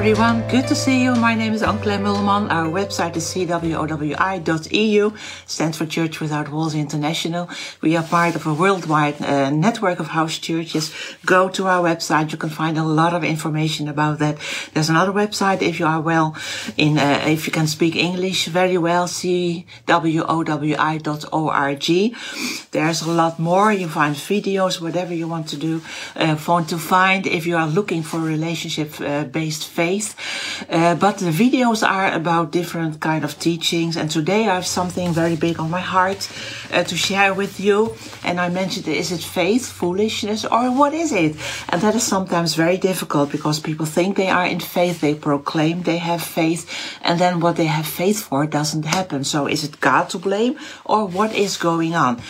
[0.00, 0.40] everyone.
[0.48, 1.14] Good to see you.
[1.14, 2.50] My name is Ank Kleinmeulman.
[2.50, 5.12] Our website is cwowi.eu,
[5.46, 7.50] stands for Church Without Walls International.
[7.82, 10.90] We are part of a worldwide uh, network of house churches.
[11.26, 12.32] Go to our website.
[12.32, 14.38] You can find a lot of information about that.
[14.72, 16.34] There's another website if you are well
[16.78, 19.86] in, uh, if you can speak English very well, cwowi.org.
[22.70, 23.70] There's a lot more.
[23.70, 25.82] You find videos, whatever you want to do,
[26.16, 29.90] uh, to find if you are looking for relationship uh, based faith.
[30.68, 33.96] Uh, but the videos are about different kind of teachings.
[33.96, 36.28] And today I have something very big on my heart
[36.72, 37.94] uh, to share with you.
[38.24, 41.36] And I mentioned, is it faith, foolishness, or what is it?
[41.68, 45.00] And that is sometimes very difficult because people think they are in faith.
[45.00, 46.66] They proclaim they have faith.
[47.02, 49.24] And then what they have faith for doesn't happen.
[49.24, 52.20] So is it God to blame or what is going on?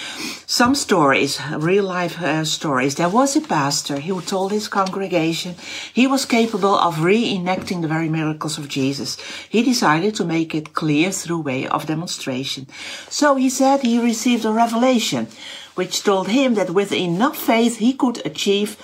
[0.46, 2.96] Some stories, real life uh, stories.
[2.96, 5.54] There was a pastor who told his congregation
[5.95, 9.18] he was capable of re reenacting the very miracles of Jesus.
[9.48, 12.66] He decided to make it clear through way of demonstration.
[13.09, 15.26] So he said he received a revelation
[15.74, 18.76] which told him that with enough faith he could achieve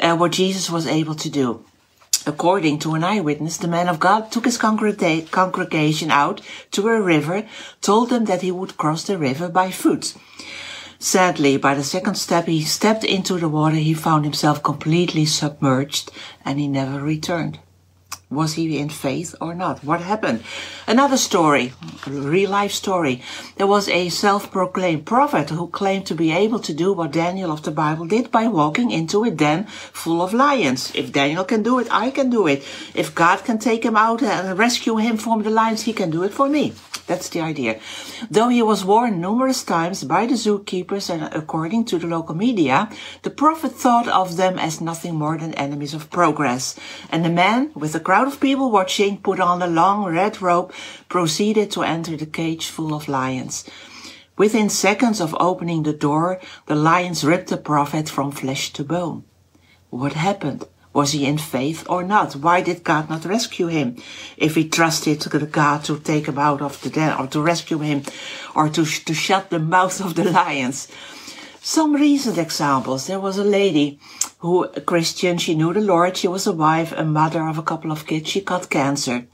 [0.00, 1.64] uh, what Jesus was able to do.
[2.26, 6.40] According to an eyewitness, the man of God took his congregation out
[6.72, 7.46] to a river,
[7.80, 10.14] told them that he would cross the river by foot.
[10.98, 16.10] Sadly, by the second step he stepped into the water, he found himself completely submerged
[16.44, 17.60] and he never returned.
[18.30, 19.82] Was he in faith or not?
[19.82, 20.42] What happened?
[20.86, 21.72] Another story,
[22.06, 23.22] real life story.
[23.56, 27.62] There was a self-proclaimed prophet who claimed to be able to do what Daniel of
[27.62, 30.92] the Bible did by walking into a den full of lions.
[30.94, 32.62] If Daniel can do it, I can do it.
[32.94, 36.22] If God can take him out and rescue him from the lions, he can do
[36.22, 36.74] it for me.
[37.06, 37.80] That's the idea.
[38.30, 42.90] Though he was warned numerous times by the zookeepers and according to the local media,
[43.22, 46.78] the prophet thought of them as nothing more than enemies of progress.
[47.10, 50.72] And the man, with a crowd of people watching, put on a long red robe,
[51.08, 53.64] proceeded to enter the cage full of lions.
[54.36, 59.22] Within seconds of opening the door, the lions ripped the prophet from flesh to bone.
[59.90, 60.64] What happened?
[60.92, 62.34] Was he in faith or not?
[62.34, 63.96] Why did God not rescue him?
[64.36, 68.02] If he trusted God to take him out of the den or to rescue him
[68.56, 70.88] or to, to shut the mouth of the lions.
[71.60, 73.06] Some recent examples.
[73.06, 73.98] There was a lady
[74.38, 76.16] who, a Christian, she knew the Lord.
[76.16, 78.28] She was a wife, a mother of a couple of kids.
[78.28, 79.26] She got cancer.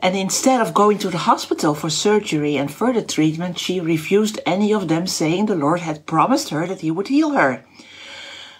[0.00, 4.72] And instead of going to the hospital for surgery and further treatment, she refused any
[4.72, 7.64] of them saying the Lord had promised her that he would heal her.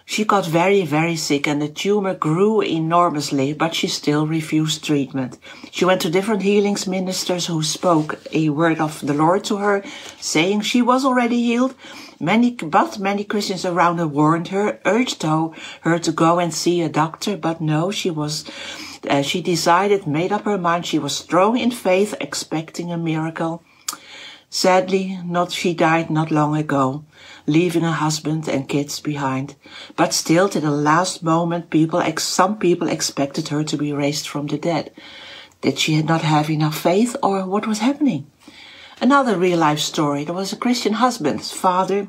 [0.04, 5.38] She got very, very sick and the tumor grew enormously, but she still refused treatment.
[5.70, 9.82] She went to different healings ministers who spoke a word of the Lord to her,
[10.20, 11.74] saying she was already healed.
[12.20, 16.88] Many, but many Christians around her warned her, urged her to go and see a
[16.88, 18.44] doctor, but no, she was,
[19.08, 23.64] uh, she decided, made up her mind, she was strong in faith, expecting a miracle.
[24.54, 27.04] Sadly, not she died not long ago,
[27.46, 29.54] leaving a husband and kids behind.
[29.96, 34.48] But still, to the last moment, people, some people expected her to be raised from
[34.48, 34.92] the dead.
[35.62, 38.30] Did she not have enough faith, or what was happening?
[39.00, 40.24] Another real life story.
[40.24, 42.08] There was a Christian husband, father,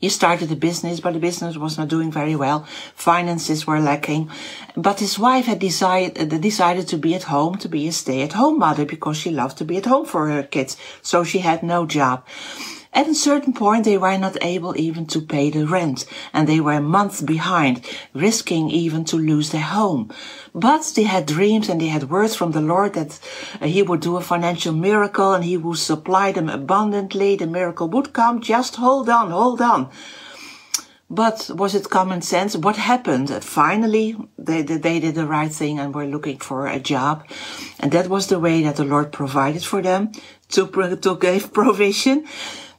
[0.00, 2.64] he started a business, but the business was not doing very well.
[2.94, 4.30] Finances were lacking.
[4.76, 8.58] But his wife had decided, uh, decided to be at home, to be a stay-at-home
[8.58, 10.76] mother because she loved to be at home for her kids.
[11.02, 12.24] So she had no job.
[12.92, 16.58] At a certain point, they were not able even to pay the rent, and they
[16.58, 17.84] were months behind,
[18.14, 20.10] risking even to lose their home.
[20.54, 23.20] But they had dreams and they had words from the Lord that
[23.60, 27.36] uh, He would do a financial miracle and He would supply them abundantly.
[27.36, 28.40] The miracle would come.
[28.40, 29.90] Just hold on, hold on.
[31.10, 32.54] But was it common sense?
[32.56, 33.30] What happened?
[33.42, 37.26] Finally, they, they did the right thing and were looking for a job.
[37.80, 40.12] And that was the way that the Lord provided for them
[40.50, 40.66] to,
[40.96, 42.26] to give provision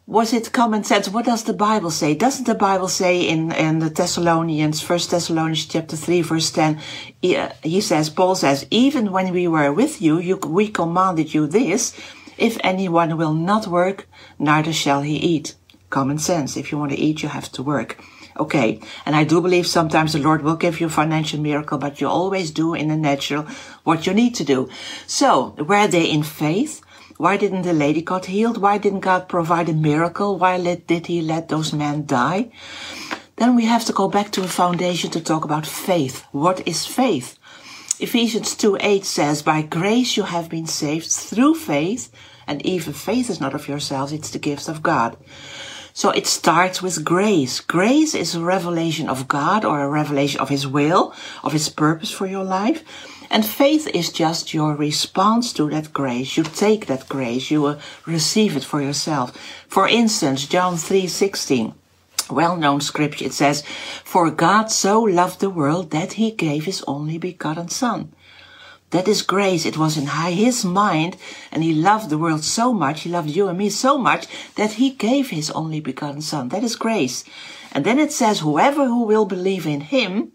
[0.10, 1.08] was it common sense?
[1.08, 2.16] What does the Bible say?
[2.16, 6.80] Doesn't the Bible say in, in the Thessalonians, First Thessalonians chapter 3 verse 10,
[7.22, 11.36] he, uh, he says, Paul says, even when we were with you, you, we commanded
[11.36, 11.96] you this,
[12.40, 14.08] if anyone will not work,
[14.40, 15.54] neither shall he eat.
[15.92, 16.58] Common sense.
[16.58, 18.04] If you want to eat, you have to work.
[18.40, 18.80] Okay.
[19.06, 22.08] And I do believe sometimes the Lord will give you a financial miracle, but you
[22.08, 23.44] always do in the natural
[23.84, 24.70] what you need to do.
[25.06, 26.82] So, were they in faith?
[27.20, 28.60] Why didn't the lady got healed?
[28.60, 30.38] Why didn't God provide a miracle?
[30.38, 32.50] Why let, did he let those men die?
[33.36, 36.24] Then we have to go back to a foundation to talk about faith.
[36.32, 37.38] What is faith?
[38.00, 42.10] Ephesians 2 8 says, By grace you have been saved through faith,
[42.48, 45.18] and even faith is not of yourselves, it's the gift of God.
[45.92, 47.60] So it starts with grace.
[47.60, 51.14] Grace is a revelation of God or a revelation of His will,
[51.44, 52.86] of His purpose for your life.
[53.30, 56.36] And faith is just your response to that grace.
[56.38, 59.38] You take that grace, you uh, receive it for yourself.
[59.68, 61.74] For instance, John 3:16
[62.32, 63.64] well-known scripture it says
[64.04, 68.14] for god so loved the world that he gave his only begotten son
[68.92, 69.66] that is grace.
[69.66, 71.16] It was in his mind,
[71.52, 74.74] and he loved the world so much, he loved you and me so much, that
[74.74, 76.50] he gave his only begotten Son.
[76.50, 77.24] That is grace.
[77.72, 80.32] And then it says, whoever who will believe in him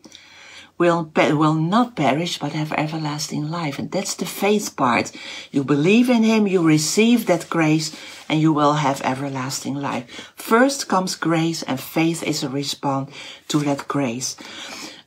[0.79, 3.79] will, will not perish, but have everlasting life.
[3.79, 5.13] And that's the faith part.
[5.53, 7.95] You believe in him, you receive that grace,
[8.29, 10.33] and you will have everlasting life.
[10.37, 13.11] First comes grace, and faith is a response
[13.49, 14.37] to that grace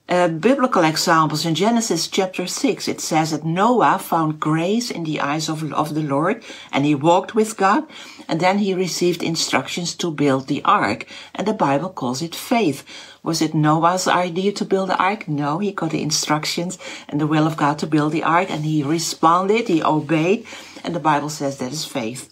[0.10, 5.20] uh, biblical examples in Genesis chapter 6, it says that Noah found grace in the
[5.20, 7.84] eyes of, of the Lord and he walked with God
[8.28, 11.06] and then he received instructions to build the ark
[11.36, 12.86] and the Bible calls it faith.
[13.22, 15.28] Was it Noah's idea to build the ark?
[15.28, 16.78] No, he got the instructions
[17.10, 20.46] and the will of God to build the ark and he responded, he obeyed
[20.86, 22.30] and the Bible says that is faith.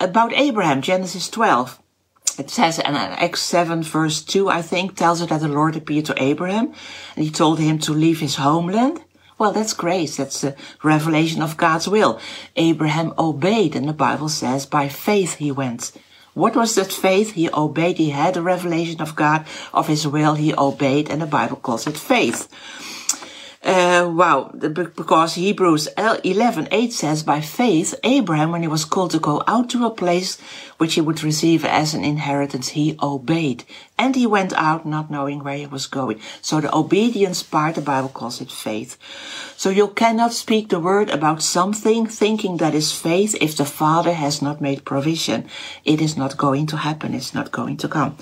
[0.00, 1.78] About Abraham, Genesis 12
[2.38, 6.06] it says in Acts 7 verse 2, I think, tells us that the Lord appeared
[6.06, 6.72] to Abraham
[7.16, 9.02] and he told him to leave his homeland.
[9.38, 10.16] Well, that's grace.
[10.16, 12.18] That's the revelation of God's will.
[12.56, 15.92] Abraham obeyed and the Bible says by faith he went.
[16.34, 17.32] What was that faith?
[17.32, 17.98] He obeyed.
[17.98, 19.44] He had a revelation of God,
[19.74, 20.34] of his will.
[20.34, 22.48] He obeyed and the Bible calls it faith.
[23.62, 29.18] Uh, wow, because Hebrews 11, 8 says, by faith, Abraham, when he was called to
[29.18, 30.40] go out to a place
[30.78, 33.64] which he would receive as an inheritance, he obeyed.
[33.98, 36.20] And he went out not knowing where he was going.
[36.40, 38.96] So the obedience part, the Bible calls it faith.
[39.56, 44.12] So you cannot speak the word about something thinking that is faith if the Father
[44.12, 45.48] has not made provision.
[45.84, 47.12] It is not going to happen.
[47.12, 48.16] It's not going to come.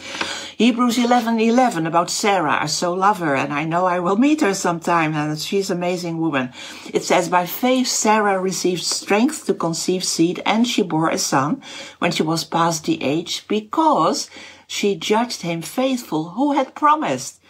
[0.56, 2.62] Hebrews 11, 11 about Sarah.
[2.62, 5.76] I so love her and I know I will meet her sometime and she's an
[5.76, 6.52] amazing woman.
[6.94, 11.62] It says, by faith, Sarah received strength to conceive seed and she bore a son
[11.98, 14.30] when she was past the age because
[14.66, 17.40] she judged him faithful who had promised.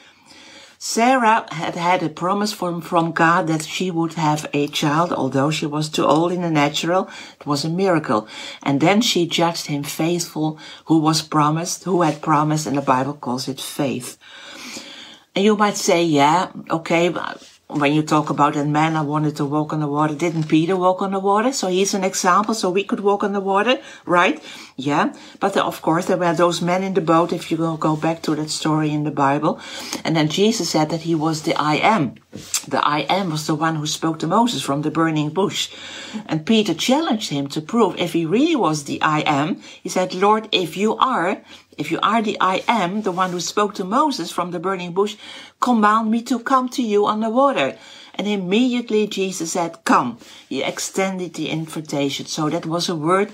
[0.79, 5.51] Sarah had had a promise from, from God that she would have a child, although
[5.51, 7.09] she was too old in the natural.
[7.41, 8.29] It was a miracle.
[8.63, 13.15] And then she judged him faithful who was promised, who had promised, and the Bible
[13.15, 14.19] calls it faith.
[15.35, 17.13] And you might say, yeah, okay,
[17.69, 20.77] when you talk about that man I wanted to walk on the water, didn't Peter
[20.77, 21.53] walk on the water?
[21.53, 24.43] So he's an example, so we could walk on the water, right?
[24.79, 25.15] Yeah.
[25.41, 28.21] But uh, of course, there were those men in the boat, if you go back
[28.23, 29.59] to that story in the Bible.
[30.05, 32.17] And then Jesus said that he was the I am.
[32.69, 35.71] The I am was the one who spoke to Moses from the burning bush.
[36.27, 39.63] And Peter challenged him to prove if he really was the I am.
[39.83, 41.41] He said, Lord, if you are,
[41.79, 44.93] if you are the I am, the one who spoke to Moses from the burning
[44.93, 45.17] bush,
[45.59, 47.79] command me to come to you on the water.
[48.17, 50.19] And immediately Jesus said, come.
[50.49, 52.27] He extended the invitation.
[52.27, 53.31] So that was a word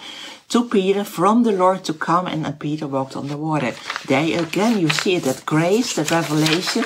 [0.49, 3.73] to Peter from the Lord to come and Peter walked on the water.
[4.07, 6.85] There again you see that grace, the revelation,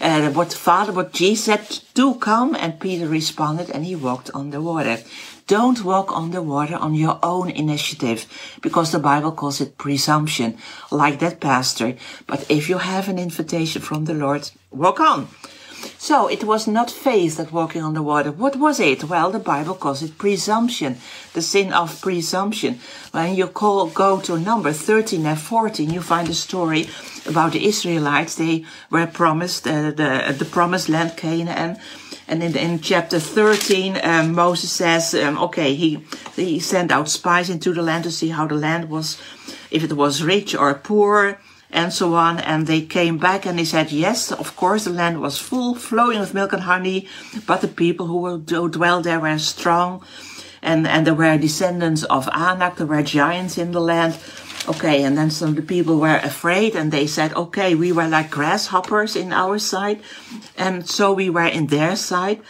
[0.00, 4.30] uh, what the Father, what Jesus said, to come and Peter responded and he walked
[4.34, 4.98] on the water.
[5.46, 8.26] Don't walk on the water on your own initiative
[8.60, 10.58] because the Bible calls it presumption,
[10.90, 11.94] like that pastor.
[12.26, 15.28] But if you have an invitation from the Lord, walk on.
[16.06, 18.30] So it was not faith that walking on the water.
[18.30, 19.02] What was it?
[19.02, 20.98] Well, the Bible calls it presumption,
[21.32, 22.78] the sin of presumption.
[23.10, 26.86] When you call, go to number 13 and 14, you find a story
[27.26, 28.36] about the Israelites.
[28.36, 31.76] They were promised uh, the, the promised land, Canaan
[32.28, 37.50] and in, in chapter 13, um, Moses says, um, okay, he, he sent out spies
[37.50, 39.20] into the land to see how the land was,
[39.70, 41.38] if it was rich or poor,
[41.70, 42.38] and so on.
[42.38, 46.20] And they came back and they said, yes, of course, the land was full, flowing
[46.20, 47.08] with milk and honey,
[47.46, 50.04] but the people who, who dwelled there were strong.
[50.62, 54.18] And, and there were descendants of Anak, there were giants in the land.
[54.68, 58.08] Okay, and then some of the people were afraid and they said, okay, we were
[58.08, 60.00] like grasshoppers in our side.
[60.58, 62.40] And so we were in their side.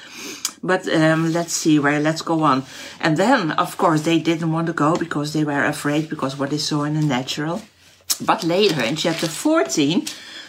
[0.62, 2.64] But um, let's see where, let's go on.
[3.00, 6.48] And then, of course, they didn't want to go because they were afraid because what
[6.48, 7.60] they saw in the natural.
[8.20, 10.06] But later in chapter 14,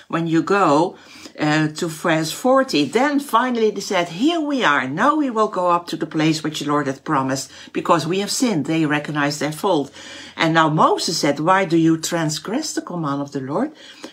[0.07, 0.97] when you go,
[1.39, 2.85] uh, to verse 40.
[2.85, 4.87] Then finally they said, here we are.
[4.87, 8.19] Now we will go up to the place which the Lord had promised because we
[8.19, 8.65] have sinned.
[8.65, 9.91] They recognized their fault.
[10.35, 13.71] And now Moses said, why do you transgress the command of the Lord?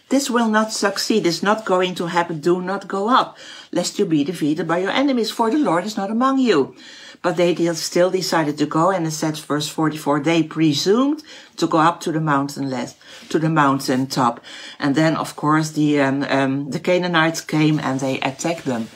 [0.08, 1.26] This will not succeed.
[1.26, 2.40] It's not going to happen.
[2.40, 3.38] Do not go up,
[3.72, 6.76] lest you be defeated by your enemies, for the Lord is not among you.
[7.24, 11.22] But they still decided to go, and it says, verse 44, they presumed
[11.56, 12.96] to go up to the mountain less,
[13.30, 14.44] to the mountain top.
[14.78, 18.88] And then, of course, the, um, um, the Canaanites came and they attacked them.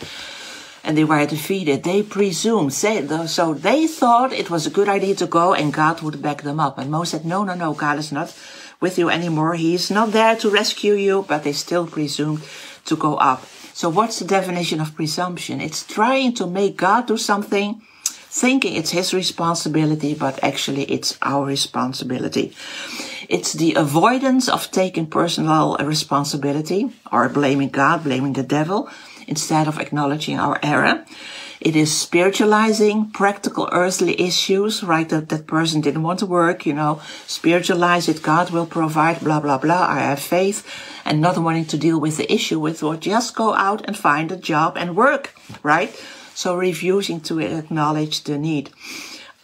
[0.85, 1.85] and they were defeated.
[1.85, 6.23] They presumed, so they thought it was a good idea to go and God would
[6.23, 6.79] back them up.
[6.79, 8.35] And Moses said, no, no, no, God is not
[8.81, 9.55] with you anymore.
[9.55, 12.43] He's not there to rescue you, but they still presumed
[12.87, 13.45] to go up.
[13.75, 15.61] So what's the definition of presumption?
[15.61, 17.83] It's trying to make God do something,
[18.31, 22.55] thinking it's his responsibility, but actually it's our responsibility.
[23.29, 28.89] It's the avoidance of taking personal responsibility or blaming God, blaming the devil,
[29.27, 31.05] instead of acknowledging our error.
[31.61, 35.09] It is spiritualizing practical earthly issues, right?
[35.09, 38.23] That that person didn't want to work, you know, spiritualize it.
[38.23, 39.87] God will provide, blah, blah, blah.
[39.89, 40.65] I have faith
[41.05, 44.31] and not wanting to deal with the issue with what just go out and find
[44.31, 45.91] a job and work, right?
[46.39, 48.71] So refusing to acknowledge the need.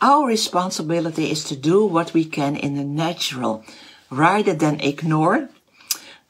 [0.00, 3.64] Our responsibility is to do what we can in the natural
[4.10, 5.48] rather than ignore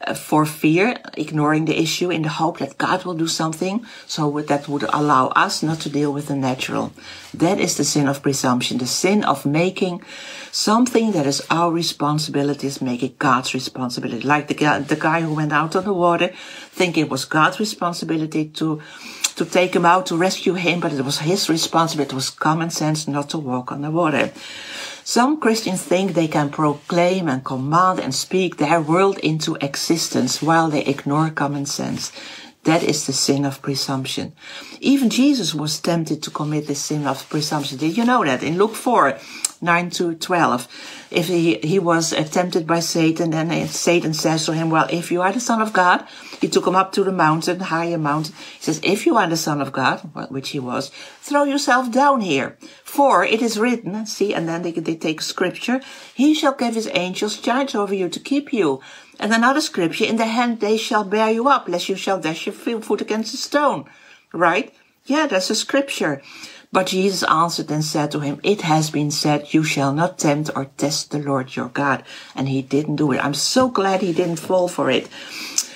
[0.01, 4.41] uh, for fear, ignoring the issue in the hope that God will do something so
[4.41, 6.95] that would allow us not to deal with the natural.
[7.35, 10.03] That is the sin of presumption, the sin of making
[10.51, 14.23] something that is our responsibility is making God's responsibility.
[14.27, 16.31] Like the guy, the guy who went out on the water
[16.71, 18.81] thinking it was God's responsibility to
[19.37, 22.13] to take him out to rescue him, but it was his responsibility.
[22.13, 24.33] It was common sense not to walk on the water.
[25.07, 30.71] Some Christians think they can proclaim and command and speak their world into existence while
[30.71, 32.11] they ignore common sense.
[32.65, 34.33] That is the sin of presumption.
[34.81, 37.79] Even Jesus was tempted to commit the sin of presumption.
[37.79, 38.43] Did you know that?
[38.43, 39.19] In Luke 4,
[39.61, 40.69] 9 to 12.
[41.11, 44.87] If he, he was uh, tempted by Satan, then uh, Satan says to him, well,
[44.91, 46.07] if you are the son of God,
[46.41, 48.35] he took him up to the mountain, higher mountain.
[48.55, 50.91] He says, if you are the son of God, which he was,
[51.21, 52.57] throw yourself down here.
[52.83, 55.81] For it is written, see, and then they, they take scripture,
[56.15, 58.81] he shall give his angels charge over you to keep you.
[59.19, 62.47] And another scripture, in the hand they shall bear you up, lest you shall dash
[62.47, 63.85] your foot against a stone.
[64.33, 64.75] Right?
[65.07, 66.23] Yeah, that's a scripture.
[66.73, 70.51] But Jesus answered and said to him, It has been said, You shall not tempt
[70.57, 72.03] or test the Lord your God.
[72.35, 73.25] And he didn't do it.
[73.25, 75.09] I'm so glad he didn't fall for it.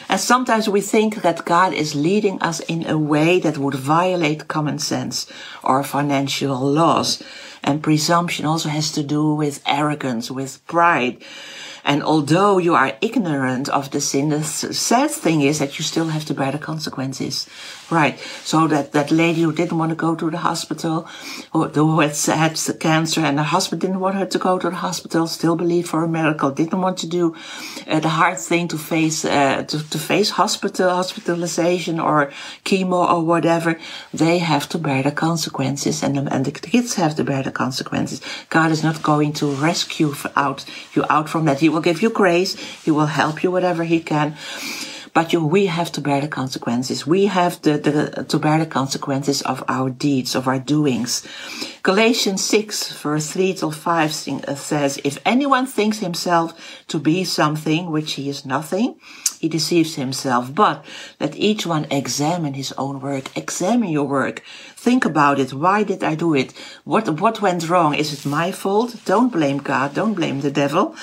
[0.09, 4.49] And sometimes we think that God is leading us in a way that would violate
[4.49, 5.31] common sense
[5.63, 7.23] or financial laws.
[7.63, 11.23] And presumption also has to do with arrogance, with pride.
[11.89, 16.09] And although you are ignorant of the sin, the sad thing is that you still
[16.09, 17.49] have to bear the consequences.
[17.91, 18.19] Right.
[18.45, 21.09] So that, that lady who didn't want to go to the hospital,
[21.53, 24.77] who, who had, had cancer and her husband didn't want her to go to the
[24.77, 27.35] hospital, still believed for a miracle, didn't want to do
[27.87, 32.31] uh, the hard thing to face, uh, to, to face hospital, hospitalization or
[32.67, 33.79] chemo or whatever.
[34.13, 37.53] They have to bear the consequences and, the, and the kids have to bear the
[37.53, 38.21] consequences.
[38.51, 41.61] God is not going to rescue out, you out from that.
[41.61, 42.55] He will give you grace.
[42.85, 44.37] He will help you whatever he can.
[45.19, 47.05] But you, we have to bear the consequences.
[47.05, 51.27] We have the, the, to bear the consequences of our deeds, of our doings.
[51.83, 56.55] Galatians 6 verse 3 till 5 uh, says, If anyone thinks himself
[56.87, 58.95] to be something which he is nothing,
[59.39, 60.55] he deceives himself.
[60.55, 60.85] But
[61.21, 63.37] let each one examine his own work.
[63.37, 64.43] Examine your work.
[64.77, 65.53] Think about it.
[65.53, 66.53] Why did I do it?
[66.85, 67.95] What, what went wrong?
[67.95, 68.97] Is it my fault?
[69.05, 69.95] Don't blame God.
[69.95, 70.95] Don't blame the devil.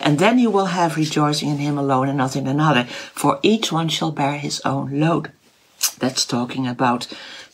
[0.00, 2.84] And then you will have rejoicing in him alone and not in another.
[3.14, 5.30] For each one shall bear his own load.
[5.98, 7.06] That's talking about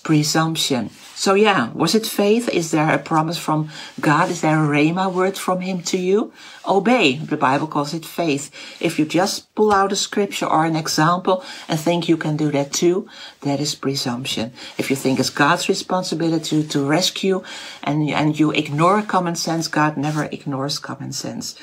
[0.03, 0.91] presumption.
[1.15, 2.49] So yeah, was it faith?
[2.49, 4.31] Is there a promise from God?
[4.31, 6.33] Is there a rhema word from Him to you?
[6.67, 7.17] Obey.
[7.17, 8.51] The Bible calls it faith.
[8.81, 12.51] If you just pull out a scripture or an example and think you can do
[12.53, 13.09] that too,
[13.43, 14.53] that is presumption.
[14.79, 17.43] If you think it's God's responsibility to rescue
[17.83, 21.57] and, and you ignore common sense, God never ignores common sense.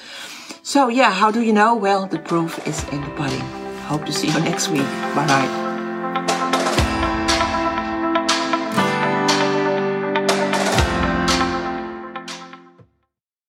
[0.63, 1.75] So yeah, how do you know?
[1.75, 3.39] Well, the proof is in the pudding.
[3.89, 4.87] Hope to see you next week.
[5.15, 5.58] Bye bye.